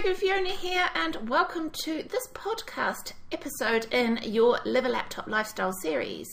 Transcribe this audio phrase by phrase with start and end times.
[0.00, 5.26] Greg and Fiona here, and welcome to this podcast episode in your Live a Laptop
[5.26, 6.28] Lifestyle series.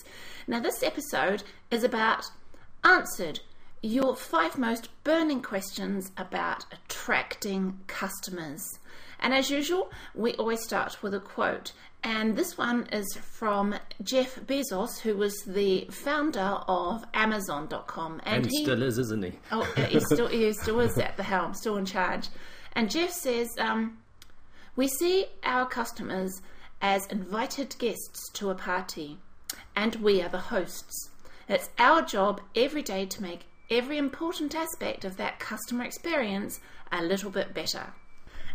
[0.45, 1.41] Now, this episode
[1.71, 2.25] is about
[2.83, 3.39] answered
[3.81, 8.61] your five most burning questions about attracting customers.
[9.19, 11.71] And as usual, we always start with a quote.
[12.03, 13.73] And this one is from
[14.03, 18.21] Jeff Bezos, who was the founder of Amazon.com.
[18.25, 19.31] And, and he, still is, isn't he?
[19.51, 22.27] Oh, he still, he still is at the helm, still in charge.
[22.75, 23.99] And Jeff says, um,
[24.75, 26.41] We see our customers
[26.81, 29.17] as invited guests to a party,
[29.75, 31.09] and we are the hosts.
[31.47, 36.59] It's our job every day to make every important aspect of that customer experience
[36.91, 37.93] a little bit better.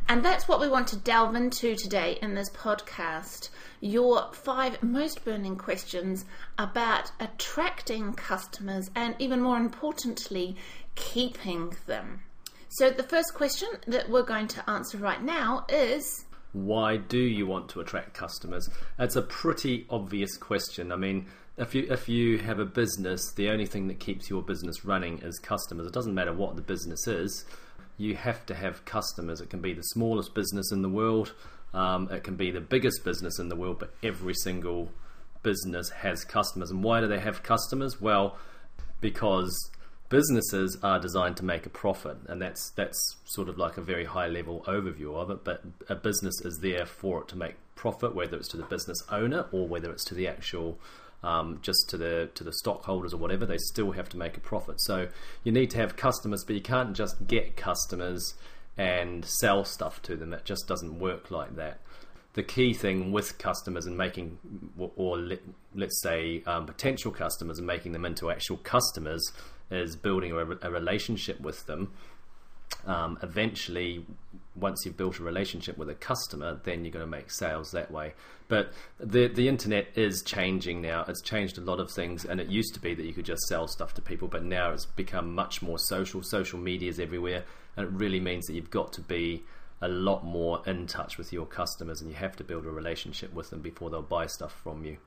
[0.06, 3.48] And that's what we want to delve into today in this podcast.
[3.80, 6.24] Your five most burning questions
[6.58, 10.56] about attracting customers and, even more importantly,
[10.94, 12.22] keeping them.
[12.72, 17.44] So, the first question that we're going to answer right now is Why do you
[17.44, 18.70] want to attract customers?
[18.96, 20.92] That's a pretty obvious question.
[20.92, 24.40] I mean, if you if you have a business, the only thing that keeps your
[24.40, 25.84] business running is customers.
[25.84, 27.44] It doesn't matter what the business is.
[27.96, 29.40] You have to have customers.
[29.40, 31.34] It can be the smallest business in the world.
[31.74, 34.92] Um, it can be the biggest business in the world, but every single
[35.42, 36.70] business has customers.
[36.70, 38.00] And why do they have customers?
[38.00, 38.38] Well,
[39.00, 39.70] because
[40.10, 44.04] businesses are designed to make a profit, and that's that's sort of like a very
[44.04, 45.42] high level overview of it.
[45.44, 49.02] But a business is there for it to make profit, whether it's to the business
[49.10, 50.78] owner or whether it's to the actual
[51.22, 53.46] um, just to the to the stockholders or whatever.
[53.46, 54.80] They still have to make a profit.
[54.82, 55.08] So
[55.44, 58.34] you need to have customers, but you can't just get customers
[58.76, 60.34] and sell stuff to them.
[60.34, 61.80] It just doesn't work like that
[62.34, 64.38] the key thing with customers and making,
[64.96, 65.40] or let,
[65.82, 69.32] us say um, potential customers and making them into actual customers
[69.70, 71.92] is building a, a relationship with them.
[72.86, 74.06] Um, eventually,
[74.54, 77.90] once you've built a relationship with a customer, then you're going to make sales that
[77.90, 78.14] way.
[78.48, 81.04] But the the internet is changing now.
[81.06, 83.42] It's changed a lot of things, and it used to be that you could just
[83.42, 86.22] sell stuff to people, but now it's become much more social.
[86.22, 87.44] Social media is everywhere,
[87.76, 89.44] and it really means that you've got to be
[89.82, 93.32] a lot more in touch with your customers, and you have to build a relationship
[93.32, 94.98] with them before they'll buy stuff from you.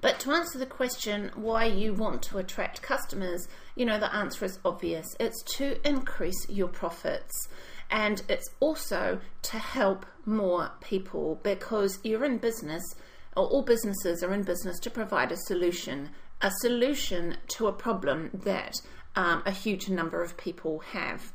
[0.00, 4.44] But to answer the question why you want to attract customers, you know, the answer
[4.44, 5.06] is obvious.
[5.18, 7.48] It's to increase your profits.
[7.90, 12.82] And it's also to help more people because you're in business,
[13.36, 18.30] or all businesses are in business to provide a solution, a solution to a problem
[18.32, 18.74] that
[19.16, 21.32] um, a huge number of people have.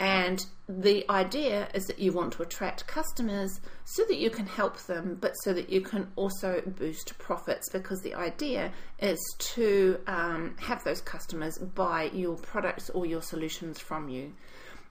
[0.00, 4.78] And the idea is that you want to attract customers so that you can help
[4.82, 8.70] them, but so that you can also boost profits because the idea
[9.00, 14.32] is to um, have those customers buy your products or your solutions from you.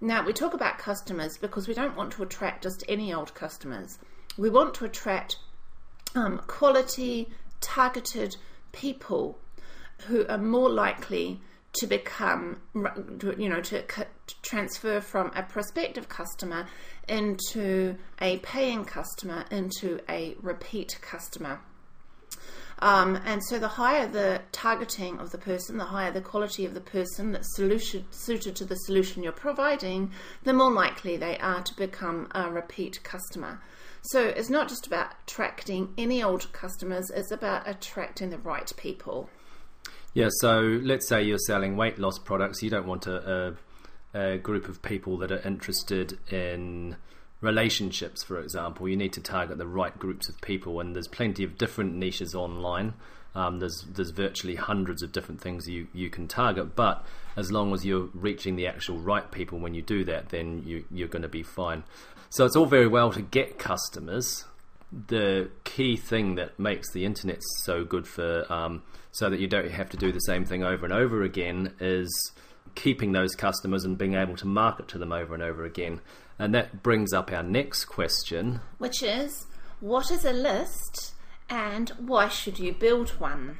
[0.02, 3.98] Now, we talk about customers because we don't want to attract just any old customers.
[4.38, 5.38] We want to attract
[6.16, 7.30] um, quality,
[7.62, 8.36] targeted
[8.74, 9.40] people
[10.08, 11.42] who are more likely
[11.74, 14.06] to become, you know, to, to
[14.42, 16.68] transfer from a prospective customer
[17.08, 21.60] into a paying customer into a repeat customer.
[22.80, 26.76] Um, and so, the higher the targeting of the person, the higher the quality of
[26.76, 30.12] the person that's solution, suited to the solution you're providing,
[30.44, 33.62] the more likely they are to become a repeat customer.
[34.04, 39.28] So, it's not just about attracting any old customers, it's about attracting the right people.
[40.18, 42.64] Yeah, so let's say you're selling weight loss products.
[42.64, 43.56] You don't want a,
[44.16, 46.96] a, a group of people that are interested in
[47.40, 48.90] relationships, for example.
[48.90, 52.34] You need to target the right groups of people, and there's plenty of different niches
[52.34, 52.96] online.
[53.36, 57.06] Um, there's there's virtually hundreds of different things you, you can target, but
[57.36, 60.84] as long as you're reaching the actual right people when you do that, then you,
[60.90, 61.84] you're going to be fine.
[62.32, 64.46] So it's all very well to get customers.
[64.92, 69.72] The key thing that makes the internet so good for um, so that you don't
[69.72, 72.32] have to do the same thing over and over again is
[72.76, 76.00] keeping those customers and being able to market to them over and over again.
[76.40, 79.48] And that brings up our next question, which is
[79.80, 81.14] what is a list
[81.50, 83.58] and why should you build one?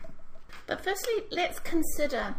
[0.68, 2.36] But firstly, let's consider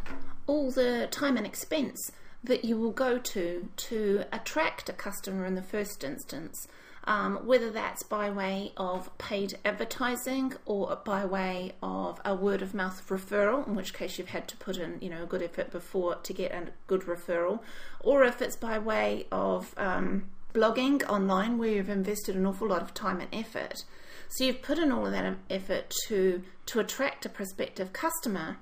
[0.46, 2.10] all the time and expense
[2.44, 6.68] that you will go to to attract a customer in the first instance
[7.08, 12.74] um, whether that's by way of paid advertising or by way of a word of
[12.74, 15.72] mouth referral, in which case you've had to put in you know a good effort
[15.72, 17.60] before to get a good referral,
[18.00, 22.82] or if it's by way of um, blogging online where you've invested an awful lot
[22.82, 23.84] of time and effort.
[24.28, 28.58] So you've put in all of that effort to to attract a prospective customer,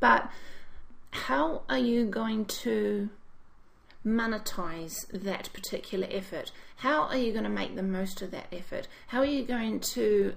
[0.00, 0.30] but
[1.10, 3.10] how are you going to
[4.08, 6.52] monetize that particular effort?
[6.76, 8.88] How are you going to make the most of that effort?
[9.08, 10.34] How are you going to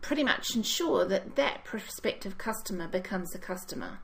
[0.00, 3.98] pretty much ensure that that prospective customer becomes a customer?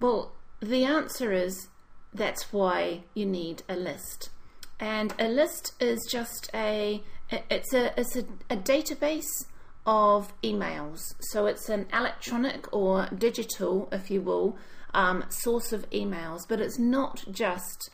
[0.00, 1.68] Well, the answer is
[2.12, 4.30] that's why you need a list.
[4.78, 9.46] And a list is just a it's a it's a, a database
[9.86, 11.14] of emails.
[11.20, 14.56] So it's an electronic or digital, if you will,
[14.96, 17.90] um, source of emails, but it's not just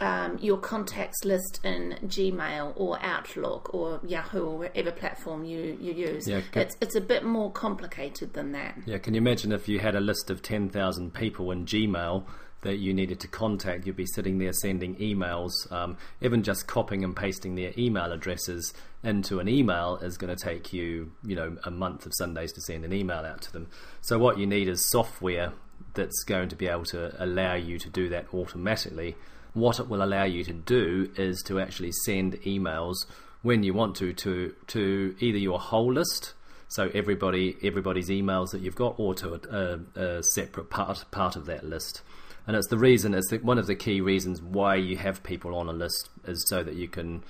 [0.00, 5.92] um, your contacts list in Gmail or Outlook or Yahoo or whatever platform you, you
[5.92, 6.28] use.
[6.28, 8.78] Yeah, can, it's, it's a bit more complicated than that.
[8.86, 12.24] Yeah, can you imagine if you had a list of 10,000 people in Gmail
[12.62, 15.50] that you needed to contact, you'd be sitting there sending emails.
[15.70, 18.72] Um, even just copying and pasting their email addresses
[19.02, 22.62] into an email is going to take you, you know, a month of Sundays to
[22.62, 23.68] send an email out to them.
[24.00, 25.52] So what you need is software
[25.94, 29.16] that's going to be able to allow you to do that automatically.
[29.52, 32.96] What it will allow you to do is to actually send emails
[33.44, 36.32] when you want to to to either your whole list
[36.68, 41.44] so everybody everybody's emails that you've got or to a, a, separate part part of
[41.44, 42.00] that list
[42.46, 45.54] and it's the reason it's the, one of the key reasons why you have people
[45.54, 47.22] on a list is so that you can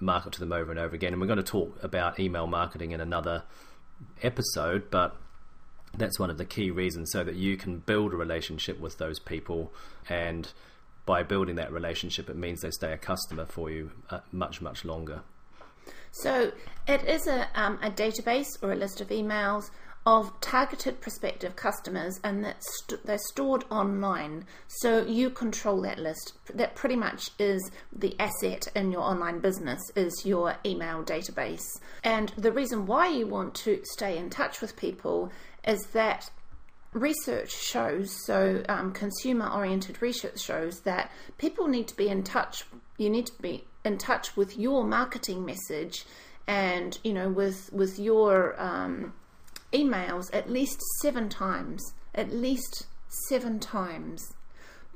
[0.00, 2.92] market to them over and over again and we're going to talk about email marketing
[2.92, 3.42] in another
[4.22, 5.16] episode but
[5.96, 9.18] that's one of the key reasons so that you can build a relationship with those
[9.18, 9.72] people.
[10.08, 10.48] And
[11.06, 14.84] by building that relationship it means they stay a customer for you uh, much much
[14.84, 15.20] longer.
[16.12, 16.52] So
[16.86, 19.70] it is a, um, a database or a list of emails
[20.06, 24.44] of targeted prospective customers and that st- they're stored online.
[24.68, 26.34] So you control that list.
[26.52, 31.80] That pretty much is the asset in your online business is your email database.
[32.02, 35.32] And the reason why you want to stay in touch with people
[35.66, 36.30] is that
[36.92, 42.64] research shows so um, consumer oriented research shows that people need to be in touch
[42.98, 46.04] you need to be in touch with your marketing message
[46.46, 49.12] and you know with with your um,
[49.74, 52.86] emails at least seven times, at least
[53.28, 54.32] seven times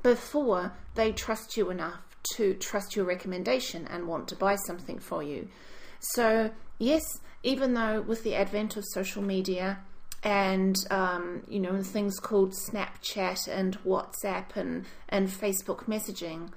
[0.01, 2.01] before they trust you enough
[2.35, 5.47] to trust your recommendation and want to buy something for you.
[5.99, 7.03] So, yes,
[7.43, 9.79] even though with the advent of social media
[10.23, 16.49] and um, you know things called Snapchat and WhatsApp and and Facebook messaging,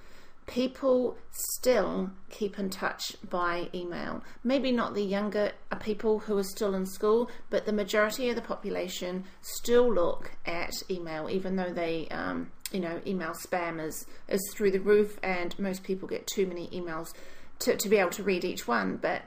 [0.46, 4.22] people still keep in touch by email.
[4.42, 8.42] Maybe not the younger people who are still in school, but the majority of the
[8.42, 14.40] population still look at email, even though they, um, you know, email spam is, is
[14.52, 17.12] through the roof, and most people get too many emails
[17.60, 18.96] to, to be able to read each one.
[18.96, 19.22] But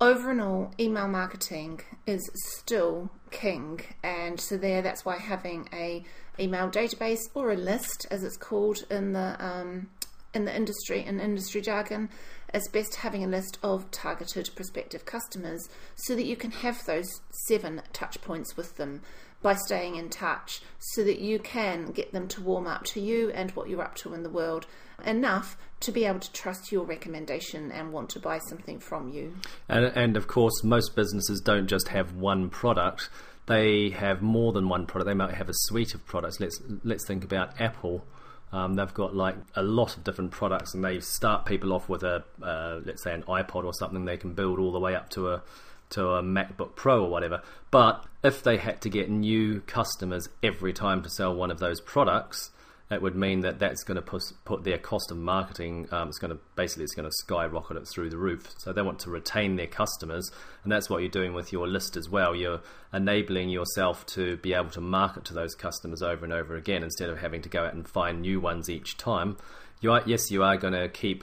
[0.00, 6.04] over and all, email marketing is still king, and so there, that's why having a
[6.38, 9.90] email database or a list, as it's called in the um,
[10.32, 12.08] in the industry in industry jargon,
[12.54, 17.20] is best having a list of targeted prospective customers so that you can have those
[17.46, 19.02] seven touch points with them
[19.42, 23.30] by staying in touch so that you can get them to warm up to you
[23.30, 24.66] and what you're up to in the world
[25.02, 29.34] enough to be able to trust your recommendation and want to buy something from you.
[29.68, 33.08] And, and of course, most businesses don't just have one product.
[33.46, 35.08] They have more than one product.
[35.08, 36.38] They might have a suite of products.
[36.38, 38.04] Let's let's think about Apple
[38.52, 42.02] um, they've got like a lot of different products, and they start people off with
[42.02, 44.04] a uh, let's say an iPod or something.
[44.04, 45.42] They can build all the way up to a
[45.90, 47.42] to a MacBook Pro or whatever.
[47.70, 51.80] But if they had to get new customers every time to sell one of those
[51.80, 52.50] products,
[52.90, 55.86] it would mean that that's going to put, put their cost of marketing.
[55.92, 58.52] Um, it's going to basically it's going to skyrocket it through the roof.
[58.58, 60.28] So they want to retain their customers,
[60.64, 62.34] and that's what you're doing with your list as well.
[62.34, 62.60] You're
[62.92, 67.10] enabling yourself to be able to market to those customers over and over again instead
[67.10, 69.36] of having to go out and find new ones each time.
[69.80, 71.22] You are yes, you are going to keep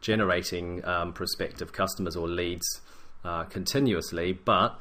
[0.00, 2.80] generating um, prospective customers or leads
[3.24, 4.78] uh, continuously, but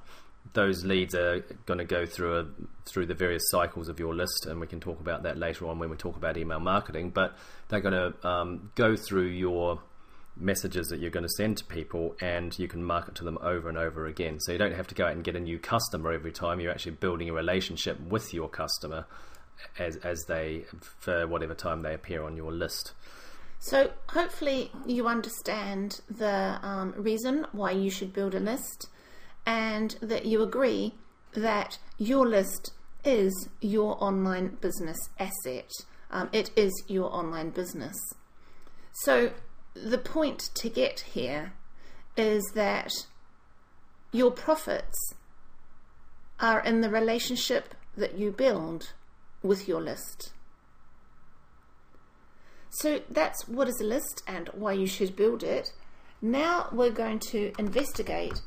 [0.54, 2.46] those leads are going to go through a,
[2.86, 5.80] through the various cycles of your list, and we can talk about that later on
[5.80, 7.12] when we talk about email marketing.
[7.12, 7.36] But
[7.70, 9.82] they're going to um, go through your
[10.39, 13.70] messages that you're going to send to people, and you can market to them over
[13.70, 14.39] and over again.
[14.39, 16.60] So you don't have to go out and get a new customer every time.
[16.60, 19.06] You're actually building a relationship with your customer
[19.80, 20.66] as as they
[21.00, 22.94] for whatever time they appear on your list.
[23.60, 28.88] So hopefully you understand the um, reason why you should build a list
[29.48, 30.94] and that you agree
[31.34, 32.74] that your list
[33.06, 35.72] is your online business asset.
[36.12, 37.96] Um, it is your online business.
[38.92, 39.32] So,
[39.74, 41.54] the point to get here
[42.18, 42.92] is that
[44.12, 45.13] your profits
[46.39, 48.94] are in the relationship that you build
[49.44, 50.34] with your list.
[52.70, 55.72] So that's what is a list and why you should build it.
[56.22, 58.42] Now we're going to investigate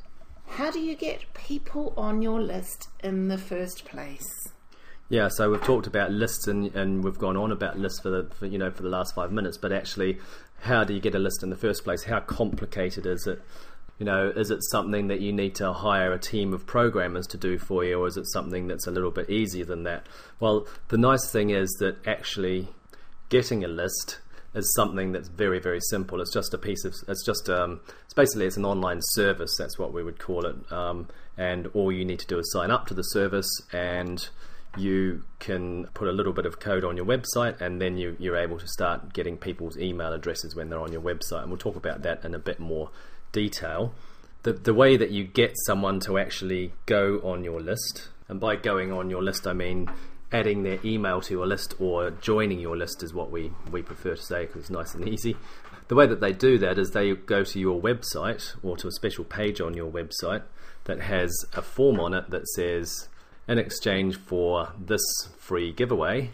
[0.51, 4.49] how do you get people on your list in the first place?
[5.09, 8.31] Yeah, so we've talked about lists and, and we've gone on about lists for the
[8.35, 10.19] for, you know for the last five minutes, but actually,
[10.61, 12.05] how do you get a list in the first place?
[12.05, 13.41] How complicated is it?
[13.99, 17.37] You know, is it something that you need to hire a team of programmers to
[17.37, 20.07] do for you, or is it something that's a little bit easier than that?
[20.41, 22.69] Well, the nice thing is that actually
[23.29, 24.19] getting a list
[24.55, 26.21] is something that's very very simple.
[26.21, 29.57] It's just a piece of it's just um, it's basically it's an online service.
[29.59, 32.71] That's what we would call it, um, and all you need to do is sign
[32.71, 34.29] up to the service and
[34.77, 38.37] you can put a little bit of code on your website and then you, you're
[38.37, 41.43] able to start getting people's email addresses when they're on your website.
[41.43, 42.91] And we'll talk about that in a bit more
[43.33, 43.93] detail.
[44.43, 48.57] The, the way that you get someone to actually go on your list, and by
[48.57, 49.91] going on your list, I mean
[50.33, 54.15] adding their email to your list or joining your list, is what we, we prefer
[54.15, 55.37] to say because it's nice and easy.
[55.89, 58.93] The way that they do that is they go to your website or to a
[58.93, 60.43] special page on your website
[60.85, 63.09] that has a form on it that says,
[63.49, 65.03] in exchange for this
[65.37, 66.31] free giveaway,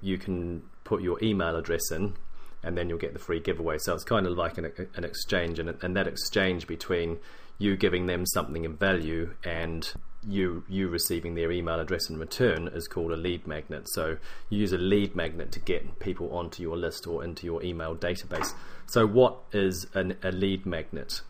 [0.00, 2.14] you can put your email address in
[2.62, 3.78] and then you'll get the free giveaway.
[3.78, 7.18] So it's kind of like an, an exchange, and, and that exchange between
[7.58, 9.92] you giving them something of value and
[10.26, 13.88] you you receiving their email address in return is called a lead magnet.
[13.88, 17.62] So you use a lead magnet to get people onto your list or into your
[17.62, 18.54] email database.
[18.86, 21.22] So what is an, a lead magnet?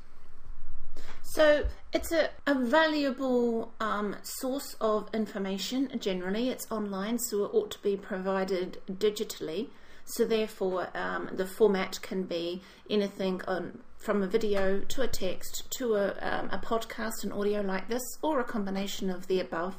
[1.23, 5.91] So it's a, a valuable um, source of information.
[5.99, 9.69] Generally, it's online, so it ought to be provided digitally.
[10.15, 15.71] So therefore, um, the format can be anything on, from a video to a text
[15.79, 19.77] to a, um, a podcast, an audio like this, or a combination of the above.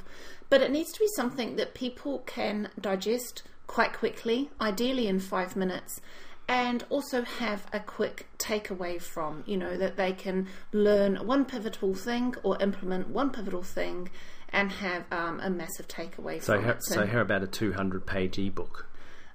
[0.50, 5.56] But it needs to be something that people can digest quite quickly, ideally in five
[5.56, 6.00] minutes,
[6.48, 11.94] and also have a quick takeaway from, you know, that they can learn one pivotal
[11.94, 14.10] thing or implement one pivotal thing
[14.50, 16.84] and have um, a massive takeaway so from how, it.
[16.84, 18.88] So, how about a 200 page ebook?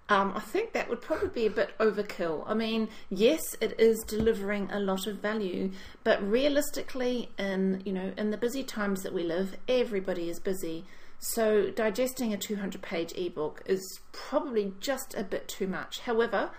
[0.09, 2.45] Um, I think that would probably be a bit overkill.
[2.47, 5.73] I mean, yes, it is delivering a lot of value,
[6.05, 10.85] but realistically, in you know, in the busy times that we live, everybody is busy.
[11.19, 16.01] So digesting a 200 page ebook is probably just a bit too much.
[16.01, 16.51] However,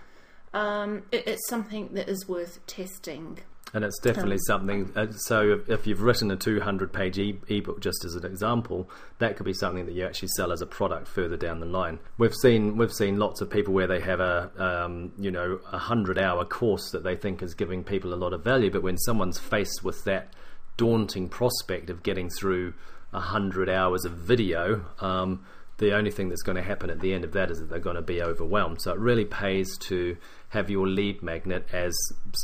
[0.52, 3.38] um, it, it's something that is worth testing.
[3.74, 4.90] And it's definitely something.
[4.96, 8.88] Uh, so, if, if, you've written a 200 page e- ebook, just as an example,
[9.18, 11.98] that could be something that you actually sell as a product further down the line.
[12.16, 15.78] We've seen we've seen lots of people where they have a um, you know a
[15.78, 18.96] hundred hour course that they think is giving people a lot of value, but when
[18.96, 20.32] someone's faced with that
[20.78, 22.72] daunting prospect of getting through
[23.12, 24.84] a hundred hours of video.
[25.00, 25.44] Um,
[25.78, 27.78] the only thing that's going to happen at the end of that is that they're
[27.78, 28.82] going to be overwhelmed.
[28.82, 30.16] So it really pays to
[30.50, 31.96] have your lead magnet as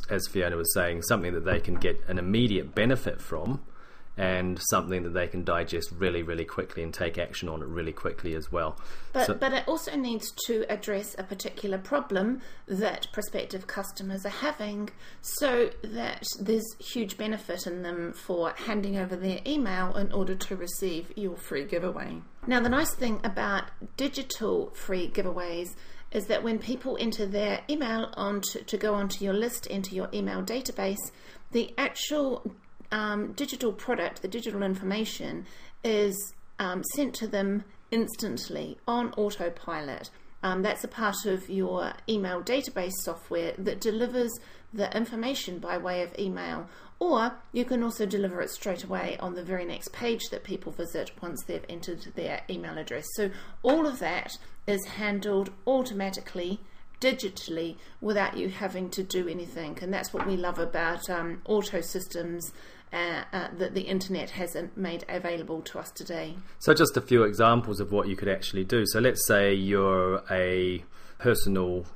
[0.08, 3.60] as Fiona was saying, something that they can get an immediate benefit from
[4.16, 7.92] and something that they can digest really, really quickly and take action on it really
[7.92, 8.78] quickly as well.
[9.12, 14.30] But, so, but it also needs to address a particular problem that prospective customers are
[14.30, 14.90] having
[15.20, 20.56] so that there's huge benefit in them for handing over their email in order to
[20.56, 22.22] receive your free giveaway.
[22.46, 23.64] Now, the nice thing about
[23.96, 25.74] digital free giveaways
[26.12, 29.96] is that when people enter their email on to, to go onto your list, into
[29.96, 31.10] your email database,
[31.50, 32.54] the actual
[32.94, 35.46] um, digital product, the digital information,
[35.82, 40.10] is um, sent to them instantly on autopilot.
[40.44, 44.30] Um, that's a part of your email database software that delivers
[44.72, 46.68] the information by way of email.
[47.00, 50.70] Or you can also deliver it straight away on the very next page that people
[50.70, 53.06] visit once they've entered their email address.
[53.16, 53.30] So
[53.62, 56.60] all of that is handled automatically
[57.00, 59.78] digitally without you having to do anything.
[59.82, 62.52] And that's what we love about um, auto systems
[62.92, 66.36] uh, uh, that the internet hasn't made available to us today.
[66.58, 68.84] So, just a few examples of what you could actually do.
[68.86, 70.84] So, let's say you're a
[71.18, 71.86] personal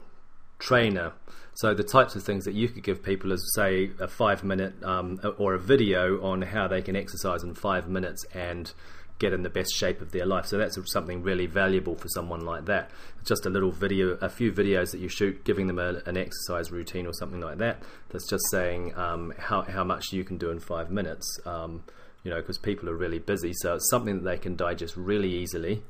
[0.59, 1.13] trainer.
[1.55, 4.75] So, the types of things that you could give people is, say, a five minute
[4.83, 8.73] um, or a video on how they can exercise in five minutes and
[9.19, 10.47] get in the best shape of their life.
[10.47, 12.91] So that's something really valuable for someone like that.
[13.25, 16.71] Just a little video, a few videos that you shoot, giving them a, an exercise
[16.71, 17.83] routine or something like that.
[18.11, 21.41] That's just saying um, how how much you can do in five minutes.
[21.45, 21.85] Um,
[22.25, 25.31] you know, because people are really busy, so it's something that they can digest really
[25.31, 25.83] easily.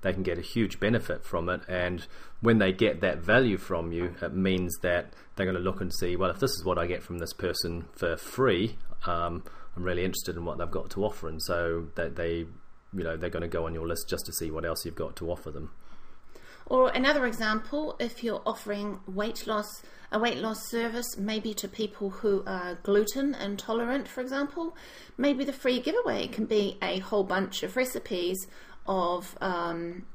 [0.00, 2.06] They can get a huge benefit from it, and
[2.40, 5.92] when they get that value from you, it means that they're going to look and
[5.92, 9.44] see, well, if this is what I get from this person for free, um,
[9.76, 12.46] I'm really interested in what they've got to offer, and so that they
[12.96, 14.94] you know they're going to go on your list just to see what else you've
[14.94, 15.70] got to offer them.
[16.66, 22.10] Or another example, if you're offering weight loss, a weight loss service, maybe to people
[22.10, 24.76] who are gluten intolerant, for example,
[25.16, 28.48] maybe the free giveaway can be a whole bunch of recipes
[28.88, 30.06] of um,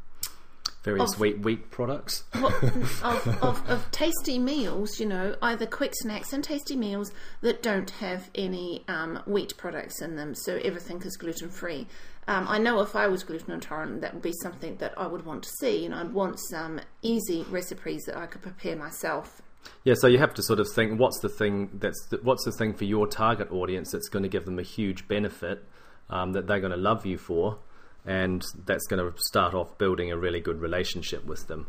[0.83, 2.23] various Of- wheat wheat products.
[2.33, 7.11] of, of, of tasty meals, you know, either quick snacks and tasty meals
[7.41, 11.87] that don't have any um, wheat products in them, so everything is gluten free.
[12.27, 15.25] Um, I know if I was gluten intolerant, that would be something that I would
[15.25, 19.41] want to see, and I'd want some easy recipes that I could prepare myself.
[19.83, 22.51] Yeah, so you have to sort of think what's the thing that's the, what's the
[22.51, 25.63] thing for your target audience that's going to give them a huge benefit
[26.09, 27.59] um, that they're going to love you for,
[28.05, 31.67] and that's going to start off building a really good relationship with them.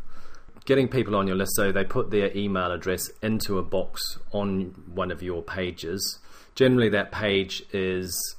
[0.65, 4.73] Getting people on your list so they put their email address into a box on
[4.93, 6.19] one of your pages.
[6.55, 8.35] Generally, that page is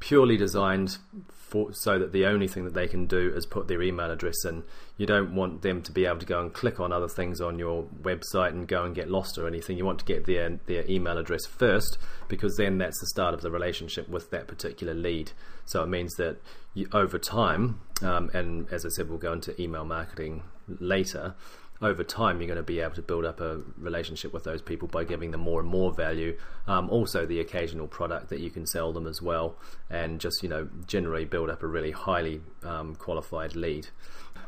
[0.00, 3.82] purely designed for so that the only thing that they can do is put their
[3.82, 4.62] email address in.
[4.96, 7.58] You don't want them to be able to go and click on other things on
[7.58, 9.76] your website and go and get lost or anything.
[9.76, 13.40] You want to get their their email address first because then that's the start of
[13.42, 15.32] the relationship with that particular lead.
[15.64, 16.38] So it means that
[16.74, 20.44] you, over time, um, and as I said, we'll go into email marketing
[20.78, 21.34] later
[21.82, 24.86] over time you're going to be able to build up a relationship with those people
[24.86, 26.36] by giving them more and more value.
[26.66, 29.56] Um, also the occasional product that you can sell them as well
[29.88, 33.88] and just you know generally build up a really highly um, qualified lead.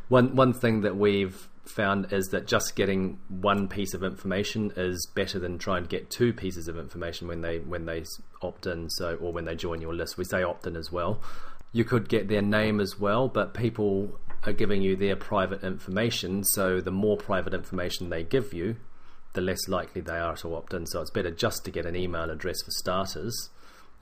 [0.08, 5.06] One one thing that we've found is that just getting one piece of information is
[5.14, 8.04] better than trying to get two pieces of information when they when they
[8.42, 10.18] opt in so or when they join your list.
[10.18, 11.20] We say opt in as well.
[11.74, 16.44] You could get their name as well but people are giving you their private information.
[16.44, 18.76] So the more private information they give you,
[19.34, 20.86] the less likely they are to opt in.
[20.86, 23.50] So it's better just to get an email address for starters.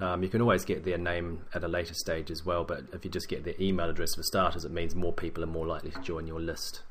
[0.01, 3.05] Um, you can always get their name at a later stage as well, but if
[3.05, 5.91] you just get their email address for starters, it means more people are more likely
[5.91, 6.83] to join your list.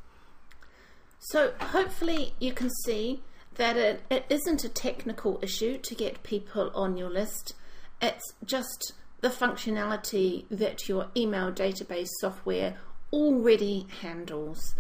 [1.18, 3.24] So hopefully you can see
[3.56, 7.56] that it, it isn't a technical issue to get people on your list.
[8.00, 12.78] It's just the functionality that your email database software
[13.12, 14.76] already handles.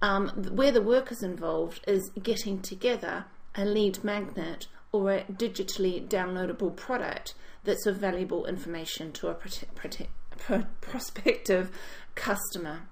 [0.00, 6.06] Um, where the work is involved is getting together a lead magnet or a digitally
[6.06, 11.70] downloadable product that's of valuable information to a prote- prote- prospective
[12.14, 12.82] customer.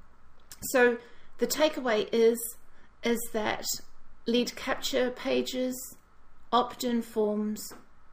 [0.73, 0.99] So
[1.39, 2.39] the takeaway is
[3.03, 3.65] is that
[4.27, 5.75] lead capture pages,
[6.53, 7.61] opt-in forms,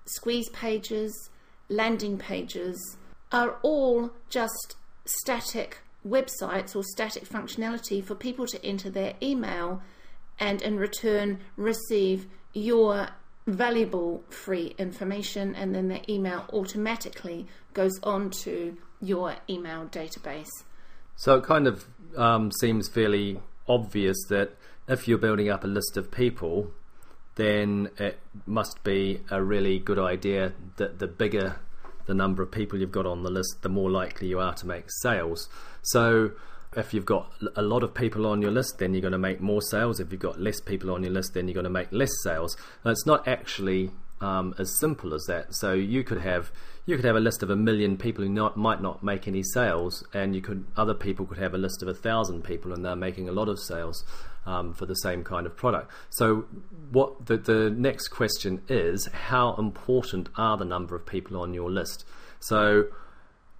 [0.05, 1.29] squeeze pages,
[1.67, 2.97] landing pages
[3.31, 9.81] are all just static websites or static functionality for people to enter their email
[10.39, 13.09] and in return receive your
[13.47, 20.49] valuable free information and then the email automatically goes on to your email database.
[21.15, 24.55] So it kind of um, seems fairly obvious that
[24.87, 26.71] if you're building up a list of people,
[27.35, 31.57] then it must be a really good idea that the bigger
[32.07, 34.65] the number of people you've got on the list, the more likely you are to
[34.65, 35.47] make sales.
[35.83, 36.31] So
[36.75, 39.41] if you've got a lot of people on your list, then you're going to make
[39.41, 39.99] more sales.
[39.99, 42.57] If you've got less people on your list, then you're going to make less sales.
[42.83, 43.91] And it's not actually
[44.21, 45.53] um, as simple as that.
[45.53, 46.51] So you could have
[46.85, 49.43] you could have a list of a million people who not, might not make any
[49.43, 52.83] sales, and you could other people could have a list of a thousand people and
[52.85, 54.05] they're making a lot of sales
[54.47, 55.91] um, for the same kind of product.
[56.09, 56.45] So
[56.91, 61.69] what the the next question is: How important are the number of people on your
[61.69, 62.05] list?
[62.39, 62.85] So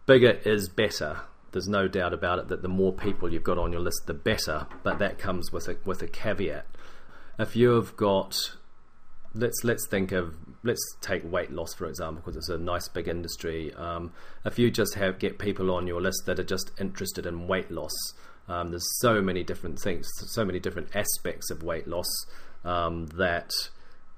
[0.06, 1.22] bigger is better.
[1.52, 4.14] There's no doubt about it that the more people you've got on your list, the
[4.14, 4.68] better.
[4.84, 6.66] But that comes with a with a caveat.
[7.38, 8.56] If you've got
[9.34, 13.08] let's let's think of let's take weight loss for example because it's a nice big
[13.08, 13.74] industry.
[13.76, 14.14] Um,
[14.46, 17.70] if you just have get people on your list that are just interested in weight
[17.70, 17.94] loss,
[18.48, 22.08] um, there's so many different things, so many different aspects of weight loss
[22.64, 23.52] um, that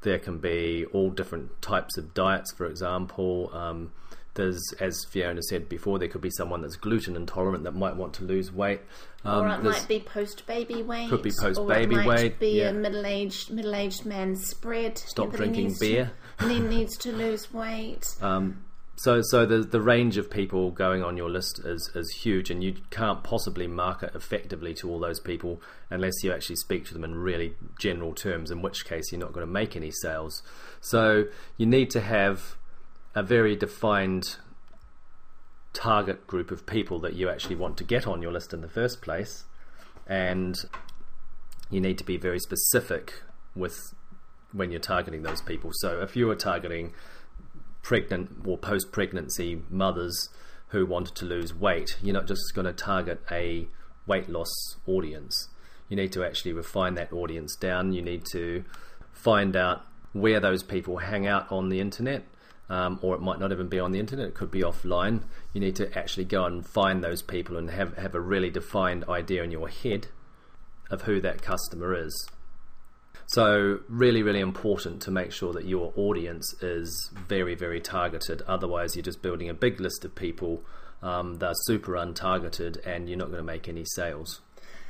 [0.01, 2.53] there can be all different types of diets.
[2.53, 3.91] For example, um,
[4.35, 8.13] there's as Fiona said before, there could be someone that's gluten intolerant that might want
[8.15, 8.81] to lose weight.
[9.25, 11.09] Um, or it might be post baby weight.
[11.09, 12.69] Could be it post-baby might weight, Be yeah.
[12.69, 14.97] a middle aged middle aged man spread.
[14.97, 16.11] Stop drinking beer.
[16.37, 18.15] To, and he needs to lose weight.
[18.21, 18.63] Um,
[19.01, 22.62] so, so the the range of people going on your list is is huge, and
[22.62, 27.05] you can't possibly market effectively to all those people unless you actually speak to them
[27.05, 28.51] in really general terms.
[28.51, 30.43] In which case, you're not going to make any sales.
[30.81, 32.57] So, you need to have
[33.15, 34.35] a very defined
[35.71, 38.67] target group of people that you actually want to get on your list in the
[38.67, 39.45] first place,
[40.07, 40.57] and
[41.69, 43.23] you need to be very specific
[43.55, 43.93] with
[44.51, 45.71] when you're targeting those people.
[45.75, 46.91] So, if you are targeting
[47.81, 50.29] pregnant or post pregnancy mothers
[50.69, 53.67] who wanted to lose weight, you're not just going to target a
[54.05, 55.49] weight loss audience.
[55.87, 57.93] You need to actually refine that audience down.
[57.93, 58.63] You need to
[59.11, 59.81] find out
[60.13, 62.23] where those people hang out on the internet.
[62.69, 65.23] Um, or it might not even be on the internet, it could be offline.
[65.53, 69.05] You need to actually go and find those people and have, have a really defined
[69.09, 70.09] idea in your head
[70.91, 72.29] of who that customer is.
[73.27, 78.41] So, really, really important to make sure that your audience is very, very targeted.
[78.47, 80.63] Otherwise, you're just building a big list of people
[81.03, 84.41] um, that are super untargeted and you're not going to make any sales.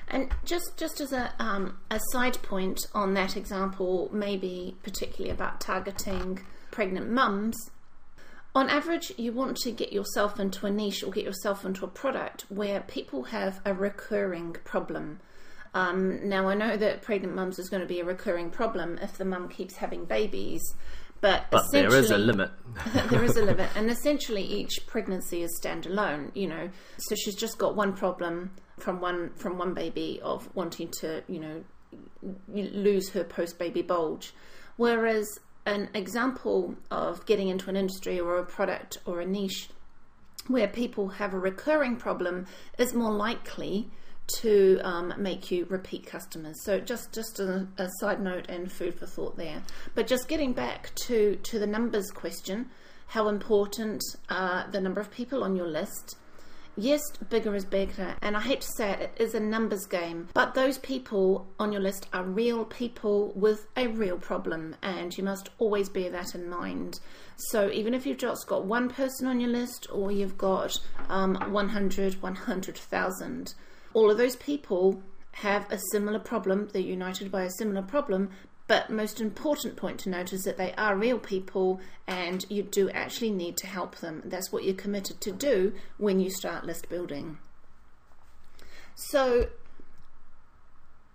[0.08, 5.62] And just just as a um, a side point on that example, maybe particularly about
[5.62, 6.40] targeting
[6.72, 7.56] pregnant mums.
[8.56, 11.88] On average, you want to get yourself into a niche or get yourself into a
[11.88, 15.20] product where people have a recurring problem.
[15.74, 19.18] Um, now, I know that pregnant mums is going to be a recurring problem if
[19.18, 20.62] the mum keeps having babies,
[21.22, 22.50] but, But there is a limit.
[23.10, 26.32] there is a limit, and essentially each pregnancy is standalone.
[26.34, 30.90] You know, so she's just got one problem from one from one baby of wanting
[31.00, 31.64] to, you know,
[32.48, 34.34] lose her post baby bulge,
[34.78, 35.28] whereas
[35.66, 39.70] an example of getting into an industry or a product or a niche
[40.48, 43.92] where people have a recurring problem is more likely
[44.38, 46.56] to um, make you repeat customers.
[46.64, 49.62] So just just a, a, side note and food for thought there.
[49.96, 52.70] But just getting back to to the numbers question,
[53.08, 56.16] how important are the number of people on your list?
[56.78, 60.30] Yes, bigger is better, and I hate to say it, it is a numbers game.
[60.34, 65.26] But those people on your list are real people with a real problem, and you
[65.26, 67.02] must always bear that in mind.
[67.36, 71.36] So even if you've just got one person on your list, or you've got um,
[71.52, 73.54] 100, 100,000
[73.94, 78.30] all of those people have a similar problem, they're united by a similar problem,
[78.68, 82.90] but most important point to note is that they are real people and you do
[82.92, 84.22] actually need to help them.
[84.26, 87.40] That's what you're committed to do when you start list building.
[88.94, 89.50] So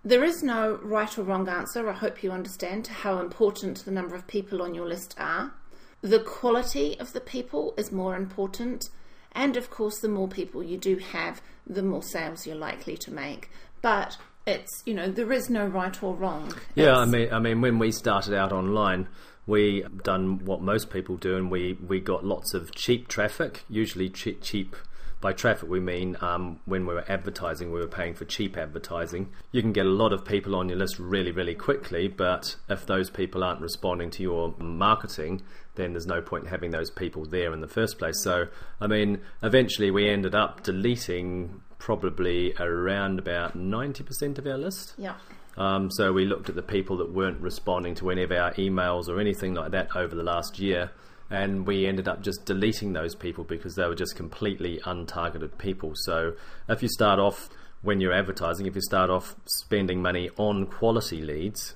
[0.03, 4.15] there is no right or wrong answer, I hope you understand, how important the number
[4.15, 5.53] of people on your list are.
[6.01, 8.89] The quality of the people is more important
[9.35, 13.11] and of course, the more people you do have, the more sales you're likely to
[13.13, 13.49] make.
[13.81, 14.17] But
[14.47, 16.53] it's you know there is no right or wrong.
[16.75, 19.07] Yeah, It's- I mean, I mean, when we started out online,
[19.47, 23.63] we done what most people do, and we we got lots of cheap traffic.
[23.69, 24.41] Usually, cheap.
[24.41, 24.75] cheap
[25.25, 29.27] by traffic, we mean um, when we were advertising, we were paying for cheap advertising.
[29.51, 32.85] You can get a lot of people on your list really, really quickly, but if
[32.85, 35.41] those people aren't responding to your marketing,
[35.73, 38.21] then there's no point in having those people there in the first place.
[38.21, 44.93] So, I mean, eventually we ended up deleting probably around about 90% of our list.
[44.95, 45.15] yeah.
[45.57, 49.07] Um, so we looked at the people that weren't responding to any of our emails
[49.07, 50.91] or anything like that over the last year,
[51.29, 55.93] and we ended up just deleting those people because they were just completely untargeted people.
[55.95, 56.33] So
[56.69, 57.49] if you start off
[57.81, 61.75] when you're advertising, if you start off spending money on quality leads,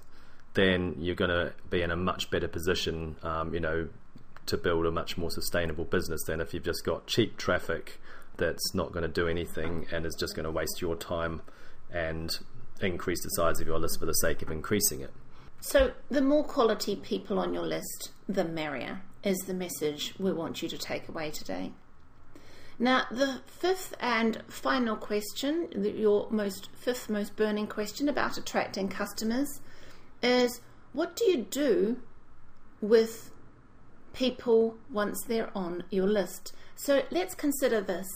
[0.53, 3.89] then you're going to be in a much better position, um, you know,
[4.47, 7.99] to build a much more sustainable business than if you've just got cheap traffic
[8.37, 11.41] that's not going to do anything and is just going to waste your time
[11.91, 12.39] and
[12.81, 15.11] increase the size of your list for the sake of increasing it.
[15.61, 20.61] So the more quality people on your list, the merrier, is the message we want
[20.61, 21.71] you to take away today.
[22.81, 29.59] Now, the fifth and final question, your most fifth most burning question about attracting customers,
[30.23, 30.61] is
[30.93, 31.97] what do you do
[32.79, 33.31] with
[34.13, 36.53] people once they're on your list?
[36.75, 38.07] So let's consider this.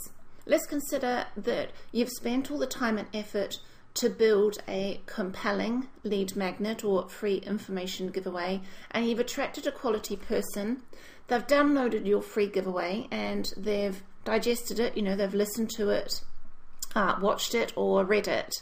[0.46, 3.60] Let's consider that you've spent all the time and effort
[3.96, 10.16] to build a compelling lead magnet or free information giveaway, and you've attracted a quality
[10.16, 10.82] person.
[11.28, 16.22] They've downloaded your free giveaway and they've digested it, you know, they've listened to it,
[16.96, 18.62] uh, watched it, or read it.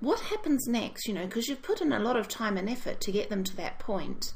[0.00, 3.00] What happens next, you know, because you've put in a lot of time and effort
[3.02, 4.32] to get them to that point.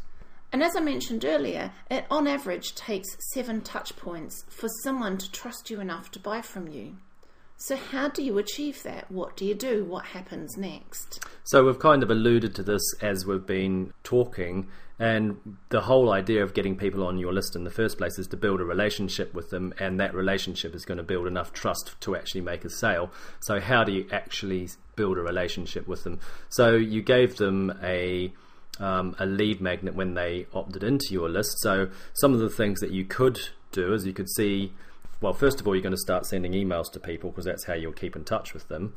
[0.53, 5.33] And as I mentioned earlier, it on average takes seven touch points for someone to
[5.33, 6.97] trust you enough to buy from you.
[7.59, 9.11] So, how do you achieve that?
[9.11, 9.85] What do you do?
[9.85, 11.25] What happens next?
[11.45, 16.43] So we've kind of alluded to this as we've been talking, and the whole idea
[16.43, 19.33] of getting people on your list in the first place is to build a relationship
[19.33, 22.71] with them, and that relationship is going to build enough trust to actually make a
[22.71, 23.11] sale.
[23.41, 26.21] So how do you actually build a relationship with them?
[26.51, 28.33] So you gave them a
[28.79, 31.59] um, a lead magnet when they opted into your list.
[31.61, 33.41] So some of the things that you could
[33.73, 34.73] do is you could see.
[35.21, 37.75] Well, first of all, you're going to start sending emails to people because that's how
[37.75, 38.95] you'll keep in touch with them.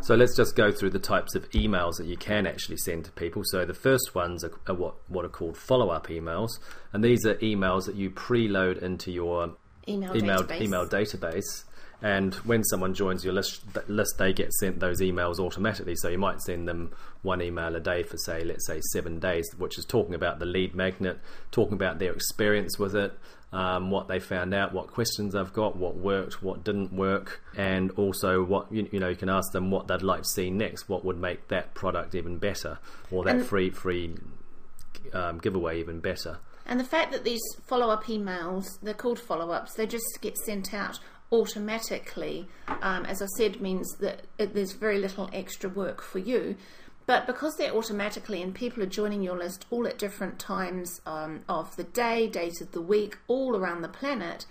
[0.00, 3.12] So let's just go through the types of emails that you can actually send to
[3.12, 3.42] people.
[3.44, 6.50] So the first ones are, are what, what are called follow-up emails,
[6.92, 9.56] and these are emails that you preload into your
[9.88, 10.60] Email, email database.
[10.60, 11.64] email database,
[12.00, 15.96] And when someone joins your list, list, they get sent those emails automatically.
[15.96, 19.48] So you might send them one email a day for, say, let's say seven days,
[19.58, 21.18] which is talking about the lead magnet,
[21.50, 23.18] talking about their experience with it,
[23.52, 27.90] um, what they found out, what questions they've got, what worked, what didn't work, and
[27.92, 30.88] also what you, you know you can ask them what they'd like to see next,
[30.88, 32.78] what would make that product even better,
[33.10, 34.14] or that and free free
[35.12, 36.38] um, giveaway even better.
[36.66, 40.36] And the fact that these follow up emails, they're called follow ups, they just get
[40.36, 42.48] sent out automatically,
[42.82, 46.56] um, as I said, means that it, there's very little extra work for you.
[47.06, 51.40] But because they're automatically and people are joining your list all at different times um,
[51.48, 54.44] of the day, days of the week, all around the planet,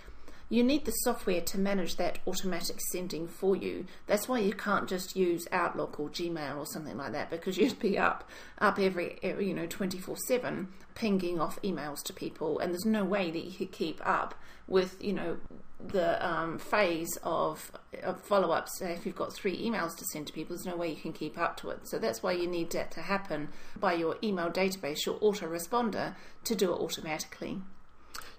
[0.49, 3.86] you need the software to manage that automatic sending for you.
[4.05, 7.79] That's why you can't just use Outlook or Gmail or something like that because you'd
[7.79, 8.29] be up
[8.60, 13.43] up every, you know 24/7 pinging off emails to people and there's no way that
[13.43, 14.33] you could keep up
[14.67, 15.38] with you know
[15.79, 17.71] the um, phase of,
[18.03, 18.81] of follow ups.
[18.81, 21.38] If you've got three emails to send to people, there's no way you can keep
[21.38, 21.88] up to it.
[21.88, 26.55] So that's why you need that to happen by your email database, your autoresponder, to
[26.55, 27.62] do it automatically.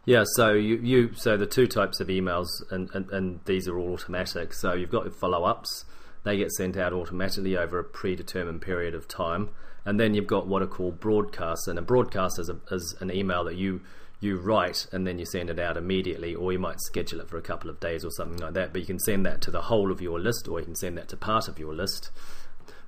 [0.09, 3.79] Yeah, so you, you so the two types of emails, and, and, and these are
[3.79, 4.55] all automatic.
[4.55, 5.85] So you've got your follow ups;
[6.25, 9.51] they get sent out automatically over a predetermined period of time,
[9.85, 11.69] and then you've got what are called broadcasts.
[11.69, 13.83] And a broadcast is, a, is an email that you
[14.19, 17.37] you write and then you send it out immediately, or you might schedule it for
[17.37, 18.73] a couple of days or something like that.
[18.73, 20.97] But you can send that to the whole of your list, or you can send
[20.97, 22.11] that to part of your list.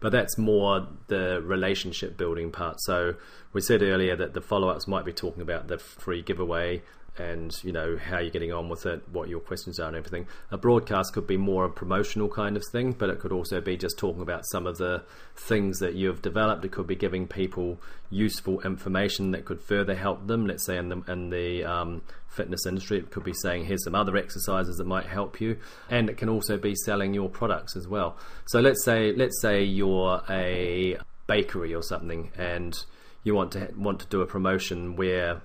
[0.01, 2.81] But that's more the relationship building part.
[2.81, 3.17] So
[3.53, 6.83] we said earlier that the follow ups might be talking about the free giveaway
[7.19, 10.27] and you know how you're getting on with it, what your questions are, and everything.
[10.51, 13.77] A broadcast could be more a promotional kind of thing, but it could also be
[13.77, 15.03] just talking about some of the
[15.37, 16.65] things that you've developed.
[16.65, 20.47] It could be giving people useful information that could further help them.
[20.47, 23.95] Let's say in the in the um, fitness industry, it could be saying here's some
[23.95, 27.87] other exercises that might help you, and it can also be selling your products as
[27.87, 28.17] well.
[28.47, 30.97] So let's say let's say you're a
[31.27, 32.77] bakery or something, and
[33.25, 35.43] you want to want to do a promotion where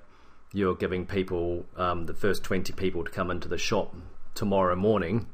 [0.56, 3.96] you're giving people um, the first 20 people to come into the shop
[4.34, 5.28] tomorrow morning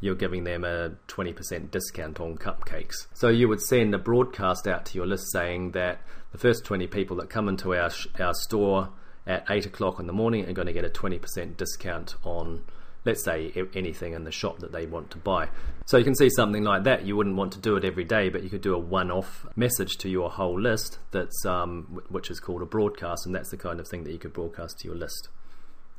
[0.00, 3.06] you're giving them a 20% discount on cupcakes.
[3.14, 6.00] So you would send a broadcast out to your list saying that
[6.32, 8.90] the first 20 people that come into our, our store
[9.26, 12.62] at 8 o'clock in the morning are going to get a 20% discount on
[13.06, 15.48] let's say anything in the shop that they want to buy.
[15.86, 17.06] So you can see something like that.
[17.06, 19.96] You wouldn't want to do it every day, but you could do a one-off message
[19.98, 23.80] to your whole list that's um, which is called a broadcast, and that's the kind
[23.80, 25.28] of thing that you could broadcast to your list.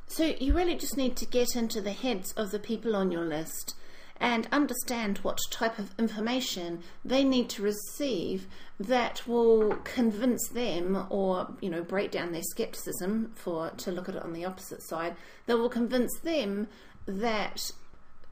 [0.06, 3.24] So you really just need to get into the heads of the people on your
[3.24, 3.74] list
[4.20, 8.46] and understand what type of information they need to receive
[8.80, 14.16] that will convince them or you know break down their skepticism for to look at
[14.16, 15.14] it on the opposite side
[15.46, 16.68] that will convince them
[17.08, 17.72] that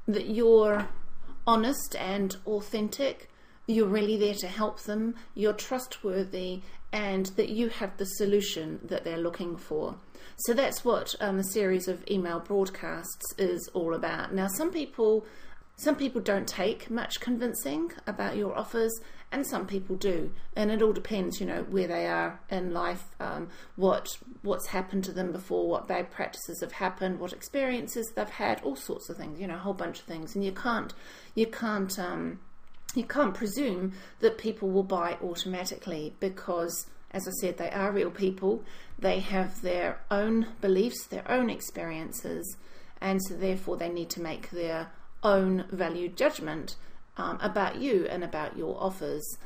[0.07, 0.87] that you're
[1.47, 3.29] honest and authentic,
[3.67, 6.61] you're really there to help them, you're trustworthy,
[6.93, 9.97] and that you have the solution that they're looking for.
[10.37, 14.33] So that's what um, the series of email broadcasts is all about.
[14.33, 15.27] Now, some people
[15.79, 18.99] some people don't take much convincing about your offers,
[19.33, 23.05] and some people do, and it all depends, you know, where they are in life,
[23.19, 24.09] um, what
[24.43, 28.77] what's happened to them before, what bad practices have happened, what experiences they've had, all
[28.77, 30.95] sorts of things, you know, a whole bunch of things, and you can't
[31.35, 32.39] you can't um,
[32.95, 38.11] you can't presume that people will buy automatically because as I said, they are real
[38.11, 38.63] people.
[38.99, 42.57] They have their own beliefs, their own experiences,
[43.01, 44.91] and so therefore they need to make their
[45.23, 46.77] own value judgment
[47.17, 49.39] um, about you and about your offers.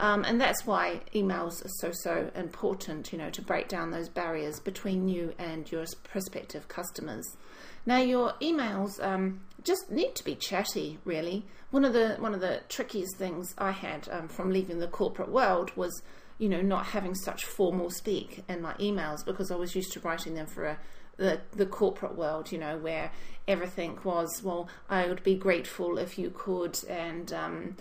[0.00, 4.08] Um, and that's why emails are so, so important, you know, to break down those
[4.08, 7.36] barriers between you and your prospective customers.
[7.84, 11.44] Now, your emails um, just need to be chatty, really.
[11.70, 15.30] One of the one of the trickiest things I had um, from leaving the corporate
[15.30, 16.02] world was,
[16.38, 20.00] you know, not having such formal speak in my emails because I was used to
[20.00, 20.78] writing them for a
[21.20, 23.12] the, the corporate world, you know, where
[23.46, 27.76] everything was, well, I would be grateful if you could, and um,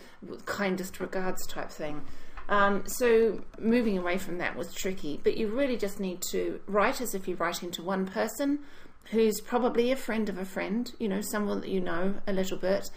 [0.46, 2.02] kindest regards type thing.
[2.50, 7.00] Um, so moving away from that was tricky, but you really just need to write
[7.00, 8.60] as if you're writing to one person
[9.12, 12.58] who's probably a friend of a friend, you know, someone that you know a little
[12.58, 12.90] bit,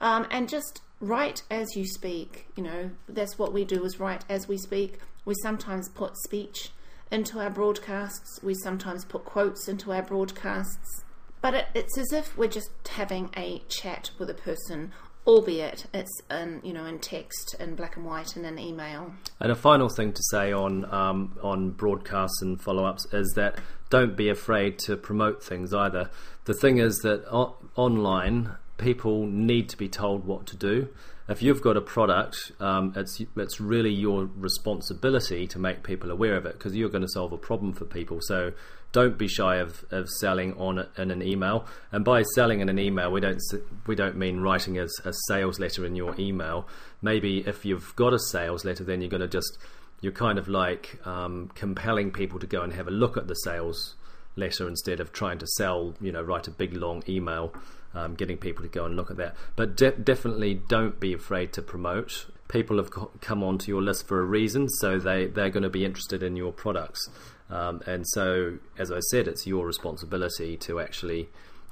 [0.00, 2.46] um, and just write as you speak.
[2.56, 4.98] You know, that's what we do is write as we speak.
[5.26, 6.70] We sometimes put speech
[7.10, 8.40] into our broadcasts.
[8.42, 11.04] We sometimes put quotes into our broadcasts.
[11.42, 14.92] But it, it's as if we're just having a chat with a person,
[15.26, 19.12] albeit it's in you know in text, in black and white, in an email.
[19.38, 23.58] And a final thing to say on um, on broadcasts and follow ups is that
[23.88, 26.10] don't be afraid to promote things either.
[26.44, 30.88] The thing is that o- online people need to be told what to do.
[31.30, 36.34] If you've got a product, um, it's it's really your responsibility to make people aware
[36.34, 38.18] of it because you're going to solve a problem for people.
[38.20, 38.52] So
[38.90, 41.66] don't be shy of, of selling on in an email.
[41.92, 43.40] And by selling in an email, we don't
[43.86, 46.66] we don't mean writing a, a sales letter in your email.
[47.00, 49.56] Maybe if you've got a sales letter, then you're going to just
[50.00, 53.34] you're kind of like um, compelling people to go and have a look at the
[53.34, 53.94] sales
[54.34, 55.94] letter instead of trying to sell.
[56.00, 57.54] You know, write a big long email
[57.94, 59.34] um, getting people to go and look at that.
[59.56, 62.26] But de- definitely don't be afraid to promote.
[62.48, 65.70] People have co- come onto your list for a reason, so they, they're going to
[65.70, 67.08] be interested in your products.
[67.48, 71.28] Um, and so, as I said, it's your responsibility to actually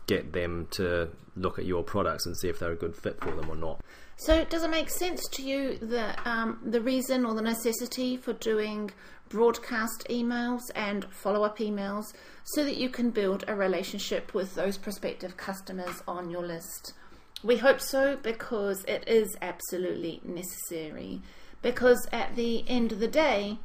[0.06, 3.30] get them to look at your products and see if they're a good fit for
[3.30, 3.80] them or not.
[4.16, 8.32] So, does it make sense to you that um, the reason or the necessity for
[8.32, 8.90] doing
[9.28, 12.12] broadcast emails and follow up emails
[12.44, 16.94] so that you can build a relationship with those prospective customers on your list.
[17.42, 21.22] We hope so because it is absolutely necessary.
[21.62, 23.58] Because at the end of the day,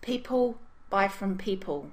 [0.00, 0.58] people
[0.90, 1.90] buy from people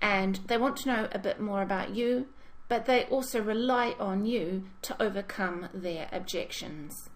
[0.00, 2.26] and they want to know a bit more about you,
[2.68, 7.08] but they also rely on you to overcome their objections.